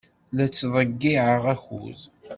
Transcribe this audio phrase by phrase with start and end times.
[0.35, 1.99] La tettḍeyyiɛeḍ akud.